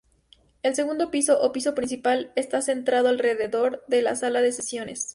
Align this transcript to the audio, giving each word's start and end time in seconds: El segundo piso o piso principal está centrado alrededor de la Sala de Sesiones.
El 0.63 0.73
segundo 0.73 1.11
piso 1.11 1.39
o 1.43 1.51
piso 1.51 1.75
principal 1.75 2.31
está 2.35 2.63
centrado 2.63 3.07
alrededor 3.07 3.83
de 3.87 4.01
la 4.01 4.15
Sala 4.15 4.41
de 4.41 4.51
Sesiones. 4.51 5.09